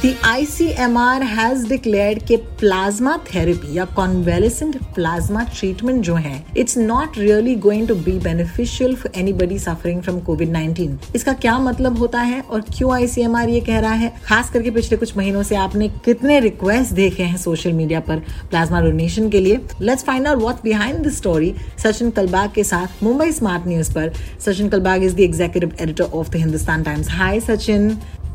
The 0.00 0.12
ICMR 0.28 1.22
has 1.26 1.62
declared 1.64 2.22
कि 2.28 2.36
plasma 2.60 3.16
therapy 3.26 3.76
या 3.76 3.84
convalescent 3.96 4.76
plasma 4.94 5.42
treatment 5.52 6.02
जो 6.04 6.14
है 6.14 6.44
it's 6.56 6.76
not 6.78 7.16
really 7.18 7.54
going 7.66 7.86
to 7.88 7.94
be 7.94 8.18
beneficial 8.18 8.94
for 8.96 9.12
anybody 9.20 9.58
suffering 9.58 10.02
from 10.02 10.18
covid 10.20 10.52
19 10.54 11.14
इसका 11.16 11.32
क्या 11.34 11.56
मतलब 11.58 11.98
होता 11.98 12.20
है 12.20 12.40
और 12.40 12.60
क्यों 12.76 12.92
आईसीएमआर 12.94 13.48
ये 13.48 13.60
कह 13.60 13.78
रहा 13.78 13.92
है? 13.92 14.12
खास 14.24 14.50
करके 14.50 14.70
पिछले 14.70 14.98
कुछ 14.98 15.16
महीनों 15.16 15.42
से 15.42 15.56
आपने 15.56 15.88
कितने 16.04 16.38
रिक्वेस्ट 16.40 16.92
देखे 16.94 17.22
हैं 17.22 17.36
सोशल 17.36 17.72
मीडिया 17.72 18.00
पर 18.00 18.18
प्लाज्मा 18.50 18.80
डोनेशन 18.80 19.30
के 19.30 19.40
लिए? 19.40 19.60
Let's 19.80 20.04
find 20.04 20.28
out 20.28 20.38
what 20.38 20.62
behind 20.64 20.98
the 21.06 21.12
story 21.12 21.54
Sachin 21.82 22.10
Kalbag 22.10 22.52
के 22.54 22.64
साथ 22.64 23.02
मुंबई 23.02 23.32
स्मार्ट 23.32 23.66
न्यूज़ 23.68 23.92
पर 23.94 24.12
Sachin 24.46 24.68
Kalbag 24.68 25.04
is 25.04 25.16
the 25.16 25.20
executive 25.20 25.72
editor 25.80 26.04
of 26.04 26.30
the 26.30 26.36
Hindustan 26.36 26.82
Times 26.82 27.10
hi 27.10 27.40
Sachin 27.40 27.90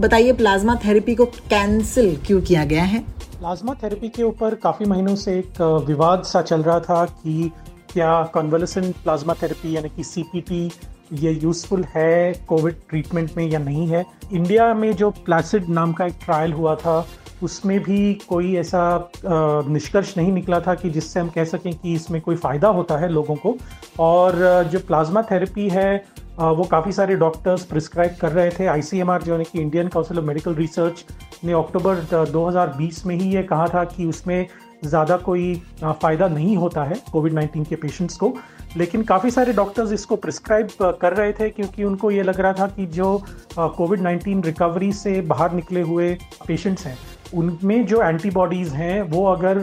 बताइए, 0.00 0.32
प्लाज्मा 0.32 0.74
थेरेपी 0.84 1.14
को 1.14 1.24
कैंसिल 1.24 2.16
क्यों 2.26 2.40
किया 2.40 2.64
गया 2.64 2.82
है? 2.82 3.00
प्लाज्मा 3.38 3.74
थेरेपी 3.82 4.08
के 4.08 4.22
ऊपर 4.22 4.54
काफ़ी 4.54 4.86
महीनों 4.86 5.14
से 5.16 5.38
एक 5.38 5.60
विवाद 5.86 6.22
सा 6.22 6.42
चल 6.42 6.62
रहा 6.62 6.78
था 6.80 7.04
कि 7.04 7.50
क्या 7.92 8.22
कन्वलेसेंट 8.34 8.94
प्लाज्मा 8.94 9.34
थेरेपी 9.42 9.74
यानी 9.76 9.88
कि 9.88 10.04
सीपीटी 10.04 10.70
ये 11.12 11.32
यूज़फुल 11.32 11.84
है 11.84 12.32
कोविड 12.48 12.76
ट्रीटमेंट 12.90 13.36
में 13.36 13.48
या 13.48 13.58
नहीं 13.58 13.86
है? 13.88 14.04
इंडिया 14.32 14.72
में 14.74 14.92
जो 14.96 15.10
प्लासिड 15.10 15.68
नाम 15.68 15.92
का 15.92 16.06
एक 16.06 16.14
ट्रायल 16.24 16.52
हुआ 16.52 16.74
था, 16.74 17.06
उसमें 17.42 17.78
भी 17.80 18.14
कोई 18.28 18.54
ऐसा 18.56 19.10
निष्कर्ष 19.24 20.16
नहीं 20.16 20.32
निकला 20.32 20.60
था 20.60 20.74
कि 20.74 20.90
जिससे 20.90 21.20
हम 21.20 21.28
कह 21.28 21.44
सकें 21.44 21.72
कि 21.74 21.94
इसमें 21.94 22.20
कोई 22.20 22.36
फ़ायदा 22.36 22.68
होता 22.68 22.96
है 22.98 23.08
लोगों 23.08 23.34
को। 23.36 23.56
और 24.00 24.68
जो 24.72 24.78
प्लाज्मा 24.78 25.22
थेरेपी 25.22 25.68
है 25.68 26.04
वो 26.38 26.64
काफ़ी 26.64 26.92
सारे 26.92 27.14
डॉक्टर्स 27.16 27.64
प्रिस्क्राइब 27.64 28.14
कर 28.20 28.32
रहे 28.32 28.50
थे। 28.50 28.66
आईसीएमआर 28.66 29.22
जो 29.22 29.36
है 29.36 29.44
कि 29.44 29.60
Indian 29.60 29.88
council 29.88 30.18
of 30.18 30.24
medical 30.24 30.54
research 30.54 31.04
ने 31.44 31.52
अक्टूबर 31.52 31.96
2020 32.30 33.04
में 33.06 33.14
ही 33.16 33.28
ये 33.34 33.42
कहा 33.42 33.66
था 33.68 33.84
कि 33.86 34.06
उसमें 34.06 34.46
ज़्यादा 34.84 35.16
कोई 35.18 35.54
फ़ायदा 35.82 36.28
नहीं 36.28 36.56
होता 36.56 36.84
है 36.84 37.00
कोविड 37.12 37.32
19 37.34 37.68
के 37.68 37.76
पेशेंट्स 37.76 38.16
को। 38.16 38.32
लेकिन 38.76 39.02
काफ़ी 39.04 39.30
सारे 39.30 39.52
डॉक्टर्स 39.52 39.92
इसको 39.92 40.16
प्रिस्क्राइब 40.16 40.68
कर 41.00 41.12
रहे 41.12 41.32
थे 41.32 41.48
क्योंकि 41.50 41.84
उनको 41.84 42.10
ये 42.10 42.22
लग 42.22 42.40
रहा 42.40 42.52
था 42.52 42.66
कि 42.68 42.86
जो 42.88 43.16
कोविड 43.58 44.00
19 44.00 44.44
रिकवरी 44.44 44.92
से 44.94 45.20
बाहर 45.22 45.52
निकले 45.52 45.80
हुए 45.82 46.12
पेशेंट्स 46.46 46.86
हैं, 46.86 46.96
उनमें 47.34 47.84
जो 47.86 48.02
एंटीबॉडीज़ 48.02 48.74
हैं, 48.74 49.02
वो 49.02 49.24
अगर 49.26 49.58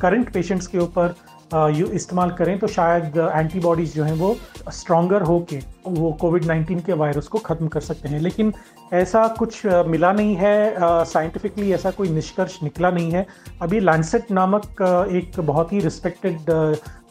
करंट 0.00 0.32
पेशेंट्स 0.32 0.66
के 0.66 0.78
ऊपर 0.78 1.14
यू 1.54 1.86
इस्तेमाल 1.94 2.30
करें 2.30 2.58
तो 2.58 2.66
शायद 2.66 3.16
एंटीबॉडीज़ 3.34 3.94
जो 3.94 4.04
हैं 4.04 4.14
वो 4.16 4.36
स्ट्रॉन्गर 4.72 5.22
हो 5.22 5.38
के 5.50 5.58
वो 5.86 6.12
कोविड 6.20 6.44
19 6.44 6.80
के 6.86 6.92
वायरस 6.94 7.28
को 7.28 7.38
ख़त्म 7.38 7.68
कर 7.68 7.80
सकते 7.80 8.08
हैं। 8.08 8.20
लेकिन 8.20 8.52
ऐसा 8.92 9.26
कुछ 9.38 9.66
मिला 9.66 10.12
नहीं 10.12 10.34
है 10.36 11.04
साइंटिफिकली 11.06 11.72
ऐसा 11.72 11.90
कोई 11.90 12.08
निष्कर्ष 12.10 12.58
निकला 12.62 12.90
नहीं 12.90 13.10
है। 13.10 13.26
अभी 13.62 13.80
लैंडसेट 13.80 14.30
नामक 14.30 14.82
एक 15.12 15.40
बहुत 15.40 15.72
ही 15.72 15.78
रिस्पेक्टेड 15.80 16.50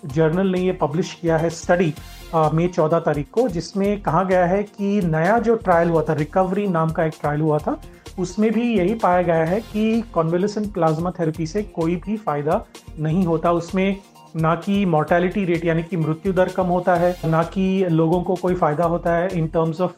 जर्नल 0.06 0.48
ने 0.48 0.60
ये 0.60 0.72
पब्लिश 0.82 1.14
किया 1.14 1.38
है 1.38 1.50
स्टडी 1.52 1.94
मई 2.36 2.68
चौदह 2.68 3.00
तारीख 3.00 3.28
को, 3.32 3.48
जिसमें 3.48 4.02
कहा 4.02 4.24
गया 4.24 4.46
है 4.46 4.62
कि 4.64 5.02
नया 5.06 5.38
जो 5.40 5.56
ट्रायल 5.56 5.90
हुआ 5.90 6.04
था 6.04 6.14
रिकवरी 6.14 6.68
नाम 6.68 6.90
का 6.90 7.04
एक 7.06 7.14
ट्रायल 7.22 7.42
हुआ 7.42 7.58
था, 7.58 7.82
उसमें 8.20 8.52
भी 8.52 8.64
यही 8.78 8.94
पाया 8.96 9.22
गया 9.22 9.44
है 9.46 9.60
कि 9.64 10.02
कॉन्वेलेसेंट 10.14 10.74
प्लाज्मा 10.74 11.12
थेरेपी 11.12 11.46
से 11.48 11.64
कोई 11.76 11.96
भी 11.96 12.18
फ़ायदा 12.18 12.66
नहीं 13.00 13.26
होता। 13.26 13.52
उसमें 13.52 13.98
ना 14.36 14.56
कि 14.56 14.86
मोर्टेलिटी 14.86 15.46
रेट 15.46 15.66
यानी 15.66 15.84
कि 15.84 15.98
मृत्यु 15.98 16.34
दर 16.34 16.50
कम 16.50 16.64
होता 16.64 16.96
है 16.96 17.16
ना 17.26 17.44
कि 17.44 17.86
लोगों 17.90 18.22
को 18.24 18.36
कोई 18.36 18.56
फ़ायदा 18.56 18.84
होता 18.84 19.14
है 19.14 19.28
in 19.38 19.48
terms 19.48 19.82
of 19.82 19.98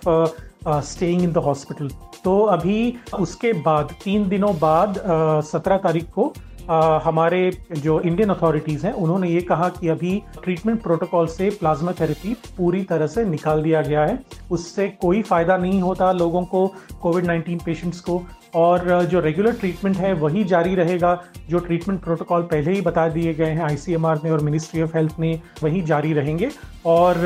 staying 0.67 1.23
in 1.23 1.31
the 1.31 1.37
hospital 1.37 1.89
तो 2.23 2.41
अभी 2.43 2.95
उसके 3.19 3.53
बाद 3.53 3.95
तीन 4.03 4.29
दिनों 4.29 4.59
बाद 4.59 5.03
सत्रह 5.45 5.77
uh, 5.77 5.83
तारीख 5.83 6.09
को 6.09 6.33
आ, 6.69 6.99
हमारे 6.99 7.51
जो 7.71 7.99
इंडियन 7.99 8.29
अथॉरिटीज़ 8.29 8.85
हैं 8.87 8.93
उन्होंने 8.93 9.29
ये 9.29 9.41
कहा 9.41 9.69
कि 9.69 9.87
अभी 9.87 10.21
ट्रीटमेंट 10.43 10.81
प्रोटोकॉल 10.81 11.27
से 11.27 11.49
प्लाज्मा 11.49 11.91
थेरेपी 11.91 12.33
पूरी 12.57 12.83
तरह 12.83 13.07
से 13.07 13.25
निकाल 13.25 13.63
दिया 13.63 13.81
गया 13.81 14.05
है। 14.05 14.23
उससे 14.51 14.87
कोई 15.01 15.21
फ़ायदा 15.21 15.57
नहीं 15.57 15.81
होता 15.81 16.11
लोगों 16.11 16.43
को 16.43 16.67
कोविड 17.01 17.25
19 17.25 17.63
पेशेंट्स 17.65 17.99
को। 17.99 18.21
और 18.55 19.05
जो 19.11 19.19
रेगुलर 19.19 19.53
ट्रीटमेंट 19.53 19.97
है, 19.97 20.13
वही 20.15 20.43
जारी 20.43 20.75
रहेगा। 20.75 21.13
जो 21.49 21.59
ट्रीटमेंट 21.59 21.99
प्रोटोकॉल 22.03 22.41
पहले 22.43 22.71
ही 22.71 22.81
बता 22.81 23.07
दिए 23.09 23.33
गए 23.33 23.49
हैं 23.49 23.63
आईसीएमआर 23.63 24.19
ने 24.23 24.31
और 24.31 24.41
मिनिस्ट्री 24.41 24.81
ऑफ़ 24.81 24.97
हेल्थ 24.97 25.19
ने, 25.19 25.39
वही 25.63 25.81
जारी 25.83 26.13
रहेंगे। 26.13 26.49
और 26.85 27.17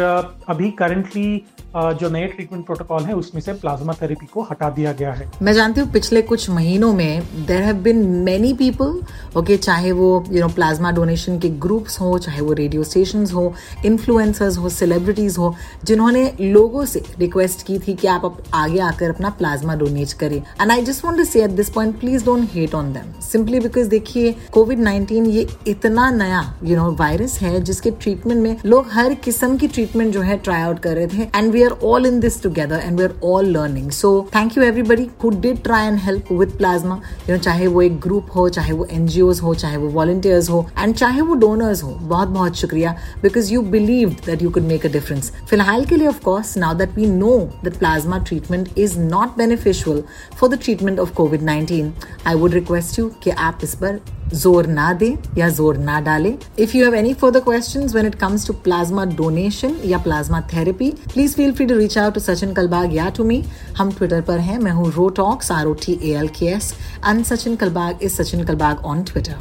अभी 0.50 0.70
करंटली 0.72 1.44
जो 1.76 2.10
नए 2.10 2.28
ट्रीटमेंट 2.28 2.66
प्रोटोकॉल 2.66 3.04
है, 3.04 3.14
उसमें 3.14 3.42
से 3.42 3.54
प्लाज्मा 3.54 3.94
थेरेपी 3.94 4.26
को 4.26 4.42
हटा 4.42 4.70
दिया 4.70 4.92
गया 4.92 5.14
है। 5.14 5.30
मैं 5.42 5.54
जानती 5.54 5.82
हूँ, 5.82 5.92
पिछले 5.92 6.22
कुछ 6.22 6.50
महीनों 6.50 6.92
में 6.94 7.22
there 7.48 7.62
have 7.64 7.76
been 7.84 8.06
many 8.24 8.54
people 8.54 9.02
okay 9.38 9.58
चाहे 9.58 9.92
वो 9.92 10.24
यू 10.32 10.42
नो 10.42 10.48
प्लाज्मा 10.50 10.92
डोनेशन 10.92 11.40
के 11.40 11.50
ग्रुप्स 11.60 12.00
हो, 12.02 12.18
चाहे 12.18 12.42
वो 12.42 12.54
रेडियो 12.54 12.84
स्टेशन 12.84 13.26
हो 13.34 13.54
इन्फ्लुएंसर्स 13.86 14.58
हो 14.58 14.70
सेलिब्रिटीज 14.70 15.38
हो, 15.38 15.54
जिन्होंने 15.84 16.32
लोगों 16.42 16.86
से 16.86 17.04
रिक्वेस्ट 17.20 17.66
की 17.68 17.80
थी 17.80 17.94
कि 17.94 18.08
आप 18.08 18.44
आगे 18.54 18.80
आकर 18.82 19.10
अपना 19.10 19.30
प्लाज्मा 19.38 19.76
डोनेट 19.76 20.14
करें। 20.20 20.38
And 20.38 20.72
I 20.72 20.82
just 20.84 21.06
want 21.06 21.17
to 21.18 21.24
say 21.24 21.44
at 21.44 21.52
this 21.52 21.70
point 21.70 22.00
please 22.00 22.26
don't 22.26 22.50
hate 22.54 22.76
on 22.76 22.92
them 22.94 23.12
simply 23.22 23.60
because 23.60 23.90
देखिए 23.90 24.36
कोविड 24.52 24.80
नाइनटीन 24.80 25.26
ये 25.28 25.48
इतना 25.68 26.10
नया 26.14 26.42
यू 26.64 26.78
नो 26.78 26.90
वायरस 27.00 27.40
है 27.42 27.60
जिसके 27.62 27.92
ट्रीटमेंट 28.02 28.42
में 28.42 28.56
लोग 28.66 28.90
हर 28.92 29.14
किस्म 29.24 29.58
की 29.58 29.68
ट्रीटमेंट 29.70 30.14
जो 30.14 30.22
है 30.22 30.38
ट्राई 30.40 30.62
आउट 30.62 30.80
कर 30.80 30.96
रहे 30.96 31.08
थे 31.08 31.30
and 31.36 31.52
we 31.52 31.66
are 31.68 31.78
all 31.82 32.06
in 32.06 32.20
this 32.20 32.40
together 32.40 32.76
and 32.78 32.98
we're 32.98 33.16
all 33.22 33.44
learning. 33.44 33.92
So 33.92 34.24
thank 34.26 34.56
you 34.56 34.64
everybody 34.64 35.10
who 35.20 35.32
did 35.32 35.64
try 35.64 35.82
and 35.84 36.00
help 36.00 36.30
with 36.32 36.58
plasma. 36.58 37.00
You 37.28 37.34
know, 37.34 37.44
चाहे 37.44 37.68
वो 37.68 37.82
एक 37.82 38.00
ग्रुप 38.00 38.28
हो 38.36 38.48
चाहे 38.50 38.74
वो 38.74 38.86
एनजीओ 38.92 39.32
हो 39.42 39.54
चाहे 39.56 39.78
वो 39.78 39.90
वॉलंटियर्स 39.90 40.50
हो 40.50 40.66
एंड 40.78 40.96
चाहे 40.96 41.22
वो 41.22 41.36
डोनर्स 41.36 41.84
हो 41.84 41.90
बहुत 42.04 42.28
बहुत 42.30 42.56
शुक्रिया 42.56 42.96
because 43.22 43.54
you 43.54 43.62
believe 43.72 44.16
that 44.26 44.42
you 44.42 44.50
could 44.50 44.64
make 44.64 44.86
a 44.86 44.90
difference 44.90 45.32
फ़िलहाल 45.50 45.86
के 45.86 45.96
लिए 45.96 46.08
of course 46.08 46.58
now 46.58 46.76
that 46.78 46.96
we 46.96 47.06
know 47.08 47.38
that 47.64 47.78
plasma 47.78 48.18
treatment 48.28 48.70
is 48.78 48.98
not 49.00 49.38
beneficial 49.38 50.04
for 50.40 50.50
the 50.50 50.60
treatment 50.64 51.00
of 51.00 51.07
covid 51.16 51.42
nineteen 51.44 51.94
I 52.28 52.36
would 52.36 52.54
request 52.54 53.00
you 53.00 53.10
कि 53.24 53.30
आप 53.30 53.60
इस 53.64 53.76
पर 53.76 54.00
ज़ोर 54.34 54.68
ना 54.68 54.92
दे 54.94 55.14
या 55.38 55.50
ज़ोर 55.50 55.78
ना 55.78 56.00
डाले 56.02 56.34
if 56.60 56.76
you 56.78 56.84
have 56.86 56.96
any 56.96 57.14
further 57.14 57.40
questions 57.40 57.94
when 57.94 58.08
it 58.08 58.16
comes 58.16 58.48
to 58.48 58.54
plasma 58.64 59.06
donation 59.16 59.76
या 59.86 59.98
plasma 59.98 60.42
therapy 60.54 60.90
please 61.14 61.36
feel 61.36 61.54
free 61.54 61.66
to 61.66 61.78
reach 61.78 61.98
out 61.98 62.14
to 62.14 62.20
Sachin 62.20 62.54
Kalbag 62.54 62.96
या 62.96 63.10
टू 63.18 63.24
मी 63.24 63.44
हम 63.78 63.92
ट्विटर 63.92 64.22
पर 64.22 64.40
हैं 64.40 64.58
मैं 64.60 64.72
हूँ 64.72 64.92
Rotalks 64.96 65.52
R 65.52 65.66
O 65.66 65.74
T 65.86 66.00
A 66.04 66.14
L 66.20 66.28
K 66.40 66.46
S 66.48 66.74
and 67.06 67.24
Sachin 67.26 67.56
Kalbag 67.56 68.04
is 68.04 68.22
Sachin 68.22 68.44
Kalbag 68.46 68.86
on 68.86 69.04
Twitter 69.04 69.36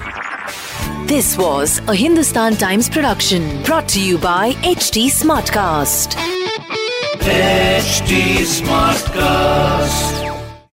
this 1.09 1.27
This 1.27 1.39
was 1.39 1.79
a 1.81 1.95
Hindustan 1.95 2.55
Times 2.55 2.89
production 2.89 3.63
brought 3.63 3.89
to 3.91 4.01
you 4.01 4.19
by 4.19 4.53
HT 4.65 5.09
Smartcast. 5.11 6.17
HD 7.21 8.45
Smartcast. 8.45 10.26